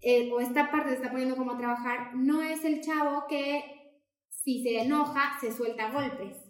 eh, 0.00 0.32
o 0.32 0.40
esta 0.40 0.72
parte 0.72 0.90
se 0.90 0.96
está 0.96 1.12
poniendo 1.12 1.36
como 1.36 1.52
a 1.52 1.58
trabajar, 1.58 2.16
no 2.16 2.42
es 2.42 2.64
el 2.64 2.80
chavo 2.80 3.28
que 3.28 4.02
si 4.28 4.60
se 4.64 4.80
enoja 4.80 5.38
se 5.40 5.52
suelta 5.52 5.92
golpes. 5.92 6.43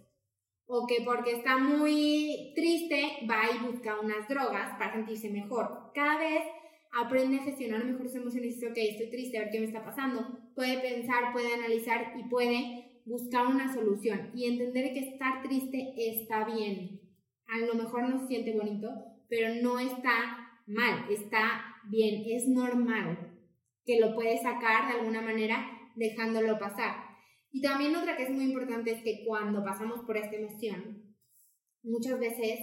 O 0.67 0.87
que 0.87 1.03
porque 1.05 1.33
está 1.33 1.59
muy 1.59 2.53
triste 2.55 3.27
va 3.31 3.43
y 3.55 3.67
busca 3.67 4.01
unas 4.01 4.27
drogas 4.29 4.77
para 4.79 4.95
sentirse 4.95 5.31
mejor. 5.31 5.93
Cada 5.95 6.19
vez 6.19 6.43
aprende 6.93 7.39
a 7.39 7.43
gestionar 7.43 7.85
mejor 7.85 8.07
sus 8.07 8.17
emociones 8.17 8.53
y 8.53 8.55
dice, 8.55 8.69
ok, 8.69 8.77
estoy 8.77 9.11
triste, 9.11 9.39
a 9.39 9.43
ver 9.43 9.51
qué 9.51 9.61
me 9.61 9.67
está 9.67 9.85
pasando. 9.85 10.39
Puede 10.55 10.79
pensar, 10.79 11.33
puede 11.33 11.55
analizar 11.55 12.15
y 12.19 12.29
puede 12.29 13.01
buscar 13.05 13.47
una 13.47 13.73
solución 13.73 14.31
y 14.35 14.47
entender 14.47 14.93
que 14.95 15.11
estar 15.11 15.43
triste 15.43 15.95
está 15.97 16.45
bien. 16.45 17.01
A 17.47 17.59
lo 17.59 17.75
mejor 17.75 18.09
no 18.09 18.21
se 18.21 18.29
siente 18.29 18.53
bonito, 18.53 18.89
pero 19.29 19.55
no 19.63 19.79
está 19.79 20.63
mal, 20.67 21.05
está 21.11 21.65
bien, 21.91 22.25
es 22.27 22.49
normal 22.49 23.33
que 23.85 24.01
lo 24.01 24.15
puedes 24.15 24.43
sacar 24.43 24.89
de 24.89 24.99
alguna 24.99 25.21
manera 25.21 25.67
dejándolo 25.97 26.59
pasar. 26.59 27.04
Y 27.55 27.61
también 27.61 27.95
otra 27.95 28.17
que 28.17 28.25
es 28.25 28.31
muy 28.31 28.47
importante 28.47 28.91
es 28.91 29.05
que 29.05 29.23
cuando 29.25 29.63
pasamos 29.63 30.01
por 30.01 30.17
esta 30.17 30.35
emoción, 30.35 31.15
muchas 31.85 32.19
veces 32.19 32.59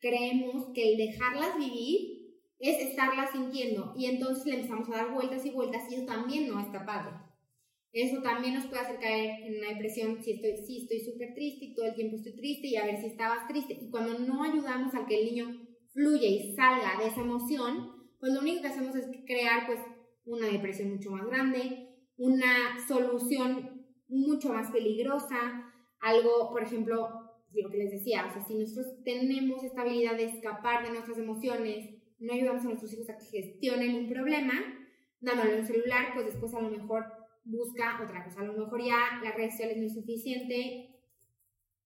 creemos 0.00 0.72
que 0.72 0.92
el 0.92 0.96
dejarlas 0.96 1.58
vivir 1.58 2.40
es 2.58 2.80
estarlas 2.80 3.32
sintiendo 3.32 3.92
y 3.94 4.06
entonces 4.06 4.46
le 4.46 4.54
empezamos 4.54 4.88
a 4.88 4.96
dar 4.96 5.12
vueltas 5.12 5.44
y 5.44 5.50
vueltas 5.50 5.82
y 5.90 5.96
eso 5.96 6.06
también 6.06 6.48
no 6.48 6.58
está 6.60 6.86
padre. 6.86 7.12
Eso 7.92 8.22
también 8.22 8.54
nos 8.54 8.64
puede 8.68 8.80
hacer 8.80 9.00
caer 9.00 9.42
en 9.42 9.58
una 9.58 9.68
depresión 9.68 10.24
si 10.24 10.32
estoy 10.32 10.56
sí 10.64 10.78
estoy 10.84 11.00
súper 11.00 11.34
triste 11.34 11.66
y 11.66 11.74
todo 11.74 11.84
el 11.84 11.94
tiempo 11.94 12.16
estoy 12.16 12.34
triste 12.34 12.68
y 12.68 12.76
a 12.76 12.86
ver 12.86 12.96
si 13.02 13.08
estabas 13.08 13.46
triste. 13.46 13.76
Y 13.82 13.90
cuando 13.90 14.18
no 14.18 14.44
ayudamos 14.44 14.94
a 14.94 15.04
que 15.04 15.20
el 15.20 15.26
niño 15.26 15.68
fluya 15.92 16.26
y 16.26 16.54
salga 16.56 16.98
de 16.98 17.08
esa 17.08 17.20
emoción, 17.20 18.08
pues 18.18 18.32
lo 18.32 18.40
único 18.40 18.62
que 18.62 18.68
hacemos 18.68 18.96
es 18.96 19.08
crear 19.26 19.66
pues 19.66 19.80
una 20.24 20.46
depresión 20.46 20.94
mucho 20.94 21.10
más 21.10 21.26
grande, 21.26 21.90
una 22.16 22.78
solución 22.88 23.71
mucho 24.12 24.52
más 24.52 24.70
peligrosa, 24.70 25.72
algo, 26.00 26.50
por 26.50 26.62
ejemplo, 26.62 27.08
lo 27.52 27.70
que 27.70 27.78
les 27.78 27.90
decía, 27.90 28.26
o 28.28 28.32
sea, 28.32 28.44
si 28.44 28.54
nosotros 28.54 29.02
tenemos 29.04 29.62
esta 29.64 29.82
habilidad 29.82 30.16
de 30.16 30.24
escapar 30.24 30.84
de 30.84 30.90
nuestras 30.90 31.18
emociones, 31.18 31.90
no 32.18 32.32
ayudamos 32.32 32.62
a 32.62 32.66
nuestros 32.66 32.92
hijos 32.92 33.10
a 33.10 33.16
que 33.16 33.24
gestionen 33.24 33.94
un 33.96 34.08
problema, 34.08 34.54
dándole 35.20 35.58
un 35.58 35.66
celular, 35.66 36.12
pues 36.14 36.26
después 36.26 36.54
a 36.54 36.60
lo 36.60 36.70
mejor 36.70 37.04
busca 37.44 38.00
otra 38.02 38.24
cosa, 38.24 38.40
a 38.40 38.44
lo 38.44 38.52
mejor 38.54 38.82
ya 38.82 39.20
las 39.22 39.34
redes 39.34 39.52
sociales 39.52 39.78
no 39.78 39.86
es 39.86 39.94
suficiente, 39.94 40.88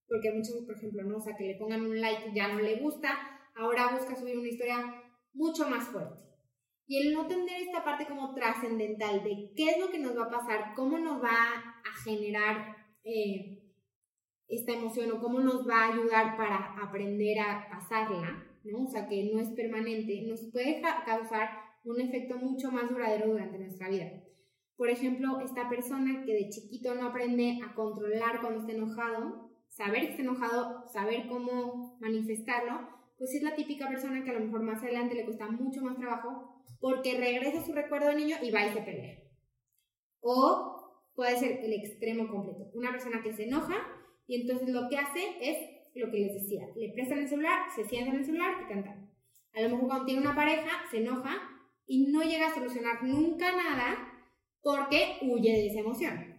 porque 0.09 0.33
muchos, 0.33 0.65
por 0.67 0.77
ejemplo, 0.77 1.03
no, 1.03 1.17
o 1.17 1.21
sea, 1.21 1.37
que 1.37 1.45
le 1.45 1.57
pongan 1.57 1.83
un 1.83 2.01
like 2.01 2.33
ya 2.35 2.53
no 2.53 2.61
le 2.61 2.77
gusta, 2.77 3.19
ahora 3.55 3.97
busca 3.97 4.15
subir 4.15 4.39
una 4.39 4.49
historia 4.49 5.03
mucho 5.33 5.69
más 5.69 5.89
fuerte. 5.89 6.23
Y 6.89 6.99
el 6.99 7.15
no 7.15 7.27
tener 7.27 7.63
esta 7.63 7.85
parte 7.85 8.07
como 8.07 8.33
trascendental 8.35 9.25
de 9.25 9.51
qué 9.57 9.71
es 9.71 9.81
lo 9.81 9.91
que 9.91 9.99
nos 9.99 10.17
va 10.17 10.27
a 10.27 10.31
pasar, 10.31 10.73
cómo 10.75 10.99
nos 10.99 11.23
va 11.23 11.31
a 11.31 12.03
generar 12.05 12.77
eh, 13.03 13.61
esta 14.49 14.73
emoción 14.73 15.11
o 15.13 15.21
cómo 15.21 15.41
nos 15.41 15.69
va 15.69 15.85
a 15.85 15.93
ayudar 15.93 16.37
para 16.37 16.77
aprender 16.81 17.41
a 17.41 17.69
pasarla, 17.69 18.47
¿no? 18.65 18.85
O 18.85 18.87
sea, 18.87 19.09
que 19.09 19.31
no 19.33 19.41
es 19.41 19.51
permanente, 19.51 20.23
nos 20.29 20.45
puede 20.53 20.81
causar 21.05 21.51
un 21.85 22.01
efecto 22.01 22.37
mucho 22.37 22.71
más 22.71 22.89
duradero 22.89 23.31
durante 23.31 23.59
nuestra 23.59 23.89
vida. 23.89 24.07
Por 24.77 24.91
ejemplo, 24.91 25.41
esta 25.41 25.69
persona 25.69 26.23
que 26.25 26.35
de 26.35 26.49
chiquito 26.51 26.95
no 26.95 27.07
aprende 27.07 27.59
a 27.65 27.75
controlar 27.75 28.41
cuando 28.41 28.61
está 28.61 28.73
enojado, 28.73 29.51
saber 29.69 30.03
que 30.03 30.11
está 30.11 30.23
enojado, 30.23 30.87
saber 30.93 31.27
cómo 31.29 31.97
manifestarlo, 32.01 32.89
pues 33.19 33.35
es 33.35 33.43
la 33.43 33.55
típica 33.55 33.89
persona 33.89 34.23
que 34.23 34.31
a 34.31 34.35
lo 34.35 34.45
mejor 34.45 34.63
más 34.63 34.83
adelante 34.83 35.15
le 35.15 35.25
cuesta 35.25 35.49
mucho 35.49 35.83
más 35.83 35.97
trabajo 35.97 36.56
porque 36.81 37.17
regresa 37.17 37.65
su 37.65 37.73
recuerdo 37.73 38.09
de 38.09 38.17
niño 38.17 38.37
y 38.43 38.51
va 38.51 38.67
y 38.67 38.73
se 38.73 38.83
pelea. 38.83 39.19
O 40.21 40.77
puede 41.15 41.37
ser 41.39 41.65
el 41.65 41.73
extremo 41.73 42.29
completo. 42.29 42.71
Una 42.75 42.91
persona 42.91 43.23
que 43.23 43.33
se 43.33 43.45
enoja 43.45 43.77
y 44.27 44.43
entonces 44.43 44.69
lo 44.69 44.89
que 44.89 44.99
hace 44.99 45.21
es 45.41 45.57
lo 45.95 46.11
que 46.11 46.19
les 46.19 46.35
decía, 46.35 46.67
le 46.77 46.93
prestan 46.93 47.21
el 47.21 47.29
celular, 47.29 47.71
se 47.75 47.85
sientan 47.87 48.15
en 48.15 48.21
el 48.21 48.27
celular 48.27 48.55
y 48.63 48.69
cantan. 48.69 49.11
A 49.55 49.63
lo 49.63 49.71
mejor 49.71 49.87
cuando 49.87 50.05
tiene 50.05 50.21
una 50.21 50.35
pareja 50.35 50.71
se 50.91 50.99
enoja 50.99 51.35
y 51.87 52.13
no 52.13 52.23
llega 52.23 52.49
a 52.49 52.55
solucionar 52.55 53.03
nunca 53.03 53.51
nada 53.53 54.13
porque 54.61 55.19
huye 55.23 55.53
de 55.53 55.67
esa 55.69 55.81
emoción. 55.81 56.37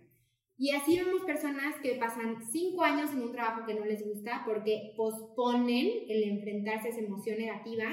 Y 0.60 0.72
así 0.72 0.98
vemos 0.98 1.24
personas 1.24 1.76
que 1.82 1.96
pasan 1.96 2.42
cinco 2.52 2.84
años 2.84 3.12
en 3.12 3.22
un 3.22 3.32
trabajo 3.32 3.66
que 3.66 3.76
no 3.76 3.86
les 3.86 4.04
gusta 4.04 4.44
porque 4.46 4.94
posponen 4.96 5.88
el 6.08 6.24
enfrentarse 6.24 6.88
a 6.88 6.92
esa 6.92 7.02
emoción 7.02 7.38
negativa 7.38 7.86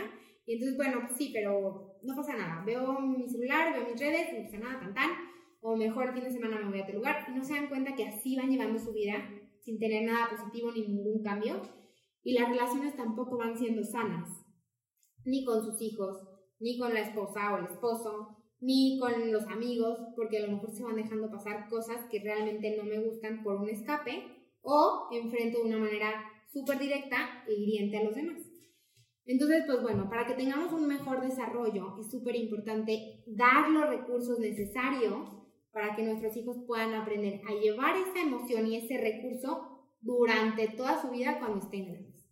y 0.46 0.54
entonces, 0.54 0.76
bueno, 0.76 1.00
pues 1.06 1.16
sí, 1.16 1.30
pero 1.32 1.93
no 2.04 2.14
pasa 2.14 2.36
nada. 2.36 2.62
Veo 2.64 3.00
mi 3.00 3.28
celular, 3.28 3.72
veo 3.72 3.88
mis 3.88 4.00
redes, 4.00 4.32
no 4.32 4.44
pasa 4.44 4.58
nada, 4.58 4.80
tan 4.80 4.94
tan. 4.94 5.10
O 5.60 5.76
mejor 5.76 6.12
fin 6.12 6.24
de 6.24 6.30
semana 6.30 6.58
me 6.60 6.70
voy 6.70 6.80
a 6.80 6.84
otro 6.84 6.96
lugar. 6.96 7.24
Y 7.28 7.32
no 7.36 7.44
se 7.44 7.54
dan 7.54 7.68
cuenta 7.68 7.94
que 7.94 8.06
así 8.06 8.36
van 8.36 8.50
llevando 8.50 8.78
su 8.78 8.92
vida 8.92 9.16
sin 9.60 9.78
tener 9.78 10.04
nada 10.04 10.28
positivo 10.30 10.70
ni 10.72 10.86
ningún 10.86 11.22
cambio. 11.22 11.62
Y 12.22 12.38
las 12.38 12.48
relaciones 12.48 12.96
tampoco 12.96 13.38
van 13.38 13.56
siendo 13.56 13.82
sanas. 13.82 14.28
Ni 15.24 15.44
con 15.44 15.62
sus 15.62 15.80
hijos, 15.80 16.18
ni 16.60 16.78
con 16.78 16.92
la 16.92 17.00
esposa 17.00 17.54
o 17.54 17.58
el 17.58 17.64
esposo, 17.64 18.36
ni 18.60 18.98
con 18.98 19.32
los 19.32 19.46
amigos, 19.46 19.98
porque 20.16 20.38
a 20.38 20.46
lo 20.46 20.52
mejor 20.52 20.70
se 20.70 20.84
van 20.84 20.96
dejando 20.96 21.30
pasar 21.30 21.68
cosas 21.68 22.06
que 22.10 22.20
realmente 22.20 22.76
no 22.76 22.84
me 22.84 22.98
gustan 22.98 23.42
por 23.42 23.56
un 23.56 23.68
escape 23.68 24.22
o 24.62 25.08
enfrento 25.12 25.58
de 25.58 25.64
una 25.64 25.78
manera 25.78 26.24
súper 26.52 26.78
directa 26.78 27.44
e 27.46 27.52
hiriente 27.52 27.98
a 27.98 28.04
los 28.04 28.14
demás. 28.14 28.43
Entonces, 29.26 29.64
pues 29.66 29.80
bueno, 29.82 30.08
para 30.10 30.26
que 30.26 30.34
tengamos 30.34 30.72
un 30.72 30.86
mejor 30.86 31.20
desarrollo 31.22 31.96
es 31.98 32.10
súper 32.10 32.36
importante 32.36 33.22
dar 33.26 33.70
los 33.70 33.88
recursos 33.88 34.38
necesarios 34.38 35.30
para 35.72 35.96
que 35.96 36.02
nuestros 36.02 36.36
hijos 36.36 36.58
puedan 36.66 36.94
aprender 36.94 37.40
a 37.48 37.52
llevar 37.54 37.96
esa 37.96 38.20
emoción 38.20 38.66
y 38.66 38.76
ese 38.76 38.98
recurso 38.98 39.88
durante 40.00 40.68
toda 40.68 41.00
su 41.00 41.10
vida 41.10 41.38
cuando 41.38 41.58
estén 41.58 41.86
grandes. 41.86 42.26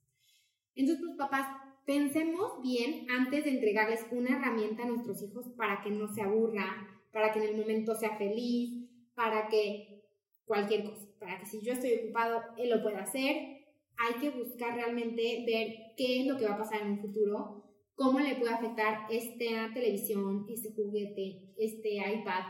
Entonces, 0.75 1.05
pues 1.05 1.17
papás, 1.17 1.47
pensemos 1.87 2.63
bien 2.63 3.07
antes 3.11 3.45
de 3.45 3.51
entregarles 3.51 4.07
una 4.11 4.37
herramienta 4.37 4.85
a 4.85 4.87
nuestros 4.87 5.23
hijos 5.23 5.49
para 5.57 5.83
que 5.83 5.91
no 5.91 6.09
se 6.09 6.23
aburra, 6.23 6.89
para 7.13 7.33
que 7.33 7.41
en 7.41 7.51
el 7.51 7.57
momento 7.57 7.95
sea 7.95 8.17
feliz, 8.17 8.89
para 9.15 9.49
que 9.49 10.05
cualquier 10.45 10.85
cosa, 10.85 11.07
para 11.19 11.39
que 11.39 11.47
si 11.47 11.63
yo 11.63 11.73
estoy 11.73 11.95
ocupado, 11.95 12.43
él 12.59 12.71
lo 12.71 12.83
pueda 12.83 13.03
hacer, 13.03 13.62
hay 13.99 14.21
que 14.21 14.31
buscar 14.31 14.75
realmente 14.75 15.45
ver 15.47 15.95
qué 15.97 16.21
es 16.21 16.27
lo 16.27 16.37
que 16.37 16.47
va 16.47 16.55
a 16.55 16.59
pasar 16.59 16.83
en 16.83 16.93
un 16.93 17.01
futuro, 17.01 17.65
cómo 17.95 18.21
le 18.21 18.37
puede 18.37 18.53
afectar 18.53 19.07
esta 19.11 19.73
televisión, 19.73 20.47
este 20.49 20.73
juguete, 20.75 21.55
este 21.59 21.97
iPad, 21.97 22.45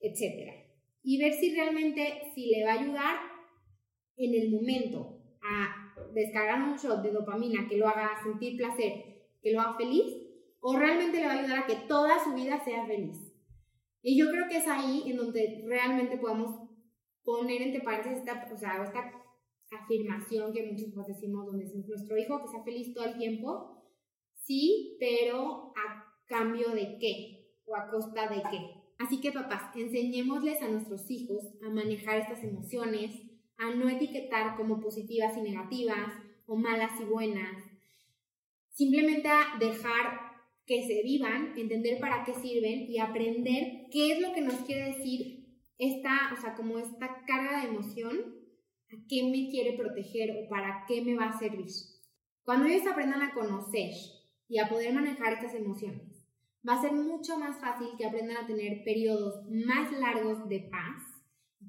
etc. 0.00 0.52
Y 1.02 1.18
ver 1.18 1.32
si 1.34 1.54
realmente, 1.54 2.22
si 2.34 2.46
le 2.46 2.64
va 2.64 2.72
a 2.72 2.80
ayudar 2.80 3.16
en 4.16 4.34
el 4.34 4.50
momento 4.50 5.20
a 5.42 5.94
descargar 6.14 6.62
un 6.62 6.76
shot 6.76 7.02
de 7.02 7.12
dopamina 7.12 7.68
que 7.68 7.76
lo 7.76 7.88
haga 7.88 8.22
sentir 8.22 8.56
placer, 8.56 8.92
que 9.42 9.52
lo 9.52 9.60
haga 9.60 9.76
feliz, 9.76 10.22
o 10.60 10.76
realmente 10.76 11.18
le 11.18 11.26
va 11.26 11.32
a 11.32 11.38
ayudar 11.38 11.58
a 11.60 11.66
que 11.66 11.76
toda 11.88 12.22
su 12.22 12.34
vida 12.34 12.62
sea 12.64 12.86
feliz. 12.86 13.32
Y 14.02 14.18
yo 14.18 14.30
creo 14.30 14.48
que 14.48 14.58
es 14.58 14.66
ahí 14.66 15.04
en 15.06 15.16
donde 15.16 15.62
realmente 15.66 16.16
podemos 16.18 16.68
poner 17.24 17.62
entre 17.62 17.82
paréntesis 17.82 18.18
esta, 18.18 18.48
o 18.52 18.56
sea, 18.56 18.82
esta 18.82 19.21
afirmación 19.80 20.52
que 20.52 20.66
muchos 20.70 20.92
pues 20.94 21.06
decimos, 21.06 21.46
donde 21.46 21.64
es 21.64 21.74
nuestro 21.74 22.18
hijo 22.18 22.40
que 22.40 22.48
sea 22.48 22.62
feliz 22.62 22.94
todo 22.94 23.04
el 23.04 23.16
tiempo, 23.16 23.82
sí, 24.34 24.96
pero 24.98 25.72
a 25.76 26.04
cambio 26.26 26.70
de 26.70 26.98
qué 26.98 27.58
o 27.64 27.76
a 27.76 27.88
costa 27.88 28.28
de 28.28 28.42
qué. 28.50 28.82
Así 28.98 29.20
que 29.20 29.32
papás, 29.32 29.74
enseñémosles 29.74 30.62
a 30.62 30.68
nuestros 30.68 31.10
hijos 31.10 31.42
a 31.62 31.70
manejar 31.70 32.18
estas 32.18 32.44
emociones, 32.44 33.10
a 33.58 33.74
no 33.74 33.88
etiquetar 33.88 34.56
como 34.56 34.80
positivas 34.80 35.36
y 35.36 35.42
negativas 35.42 36.12
o 36.46 36.56
malas 36.56 36.92
y 37.00 37.04
buenas. 37.04 37.64
Simplemente 38.70 39.28
a 39.28 39.58
dejar 39.58 40.32
que 40.66 40.86
se 40.86 41.02
vivan, 41.02 41.58
entender 41.58 41.98
para 42.00 42.24
qué 42.24 42.34
sirven 42.34 42.90
y 42.90 42.98
aprender 42.98 43.86
qué 43.90 44.12
es 44.12 44.20
lo 44.20 44.32
que 44.32 44.40
nos 44.40 44.60
quiere 44.60 44.92
decir 44.92 45.42
esta, 45.78 46.32
o 46.32 46.40
sea, 46.40 46.54
como 46.54 46.78
esta 46.78 47.24
carga 47.26 47.60
de 47.60 47.68
emoción, 47.68 48.36
a 48.92 48.96
qué 49.08 49.22
me 49.24 49.48
quiere 49.48 49.76
proteger 49.76 50.30
o 50.30 50.48
para 50.48 50.84
qué 50.86 51.02
me 51.02 51.14
va 51.14 51.30
a 51.30 51.38
servir. 51.38 51.66
Cuando 52.44 52.66
ellos 52.66 52.86
aprendan 52.86 53.22
a 53.22 53.32
conocer 53.32 53.90
y 54.48 54.58
a 54.58 54.68
poder 54.68 54.92
manejar 54.92 55.32
estas 55.32 55.54
emociones, 55.54 56.26
va 56.68 56.74
a 56.74 56.82
ser 56.82 56.92
mucho 56.92 57.38
más 57.38 57.58
fácil 57.60 57.88
que 57.96 58.04
aprendan 58.04 58.36
a 58.36 58.46
tener 58.46 58.84
periodos 58.84 59.44
más 59.48 59.90
largos 59.92 60.48
de 60.48 60.68
paz. 60.70 61.02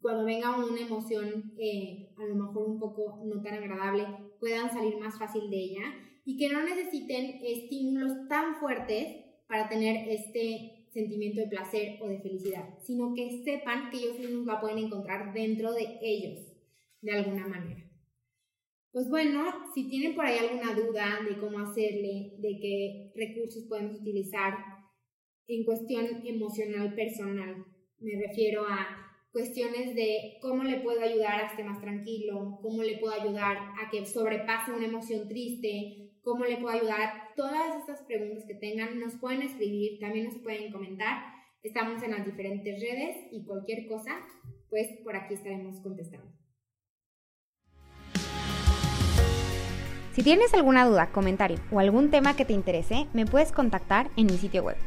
Cuando 0.02 0.26
venga 0.26 0.58
una 0.58 0.82
emoción 0.82 1.54
eh, 1.58 2.10
a 2.18 2.26
lo 2.26 2.36
mejor 2.36 2.68
un 2.68 2.80
poco 2.80 3.22
no 3.24 3.42
tan 3.42 3.56
agradable, 3.56 4.06
puedan 4.40 4.70
salir 4.72 4.98
más 4.98 5.18
fácil 5.18 5.50
de 5.50 5.58
ella 5.58 5.84
y 6.26 6.38
que 6.38 6.52
no 6.52 6.64
necesiten 6.64 7.40
estímulos 7.44 8.28
tan 8.28 8.56
fuertes 8.56 9.24
para 9.48 9.70
tener 9.70 10.10
este 10.10 10.88
sentimiento 10.92 11.42
de 11.42 11.48
placer 11.48 12.00
o 12.02 12.08
de 12.08 12.20
felicidad, 12.20 12.78
sino 12.82 13.14
que 13.14 13.44
sepan 13.44 13.90
que 13.90 13.98
ellos 13.98 14.20
mismos 14.20 14.46
la 14.46 14.62
pueden 14.62 14.78
encontrar 14.78 15.34
dentro 15.34 15.74
de 15.74 16.00
ellos, 16.02 16.53
de 17.04 17.12
alguna 17.12 17.48
manera. 17.48 17.84
Pues 18.92 19.10
bueno, 19.10 19.44
si 19.74 19.90
tienen 19.90 20.16
por 20.16 20.26
ahí 20.26 20.38
alguna 20.38 20.74
duda 20.74 21.20
de 21.28 21.38
cómo 21.38 21.60
hacerle, 21.60 22.34
de 22.38 22.60
qué 22.62 23.12
recursos 23.16 23.66
podemos 23.68 24.00
utilizar 24.00 24.54
en 25.48 25.66
cuestión 25.66 26.26
emocional 26.26 26.94
personal, 26.96 27.66
me 28.00 28.28
refiero 28.28 28.66
a 28.66 29.04
cuestiones 29.32 29.96
de 29.96 30.38
cómo 30.42 30.64
le 30.64 30.80
puedo 30.82 31.02
ayudar 31.02 31.34
a 31.34 31.40
que 31.40 31.52
esté 31.52 31.64
más 31.64 31.82
tranquilo, 31.82 32.60
cómo 32.62 32.84
le 32.84 32.98
puedo 33.00 33.14
ayudar 33.14 33.58
a 33.58 33.90
que 33.92 34.06
sobrepase 34.06 34.72
una 34.72 34.86
emoción 34.86 35.28
triste, 35.28 36.12
cómo 36.22 36.46
le 36.46 36.58
puedo 36.58 36.78
ayudar. 36.78 37.34
Todas 37.36 37.80
estas 37.80 38.06
preguntas 38.06 38.46
que 38.48 38.56
tengan 38.56 39.00
nos 39.00 39.16
pueden 39.16 39.42
escribir, 39.42 40.00
también 40.00 40.26
nos 40.26 40.38
pueden 40.38 40.72
comentar. 40.72 41.24
Estamos 41.64 42.02
en 42.04 42.12
las 42.12 42.26
diferentes 42.26 42.80
redes 42.80 43.18
y 43.32 43.44
cualquier 43.44 43.88
cosa, 43.88 44.22
pues 44.70 44.88
por 45.04 45.16
aquí 45.16 45.34
estaremos 45.34 45.82
contestando. 45.82 46.43
Si 50.14 50.22
tienes 50.22 50.54
alguna 50.54 50.86
duda, 50.86 51.08
comentario 51.08 51.58
o 51.72 51.80
algún 51.80 52.12
tema 52.12 52.36
que 52.36 52.46
te 52.46 52.54
interese, 52.54 53.08
me 53.14 53.26
puedes 53.26 53.52
contactar 53.52 54.12
en 54.16 54.28
mi 54.28 54.38
sitio 54.38 54.64
web. 54.64 54.78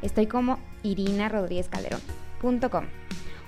Estoy 0.00 0.28
como 0.28 0.60
irinarodríguezcalderón.com 0.84 2.84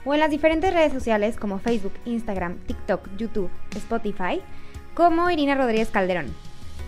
o 0.05 0.15
en 0.15 0.21
las 0.21 0.31
diferentes 0.31 0.75
redes 0.75 0.93
sociales 0.93 1.37
como 1.37 1.61
Facebook, 1.61 1.93
Instagram, 2.07 2.59
TikTok, 2.67 3.09
YouTube, 3.17 3.51
Spotify, 3.77 4.43
como 4.95 5.31
Irina 5.31 5.55
Rodríguez 5.55 5.91
Calderón. 5.91 6.35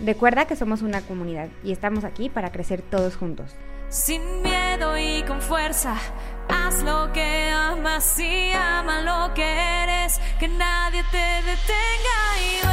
Recuerda 0.05 0.47
que 0.47 0.57
somos 0.57 0.83
una 0.83 1.03
comunidad 1.03 1.49
y 1.63 1.71
estamos 1.71 2.03
aquí 2.03 2.29
para 2.29 2.51
crecer 2.51 2.83
todos 2.83 3.17
juntos. 3.17 3.55
Sin 3.89 4.43
miedo 4.43 4.99
y 4.99 5.23
con 5.29 5.41
fuerza, 5.41 5.95
haz 6.49 6.83
lo 6.83 7.13
que 7.13 7.51
amas 7.51 8.19
y 8.19 8.51
ama 8.53 9.03
lo 9.03 9.33
que 9.35 9.45
eres, 9.45 10.21
que 10.41 10.49
nadie 10.49 11.05
te 11.13 11.19
detenga 11.19 12.19
y 12.41 12.67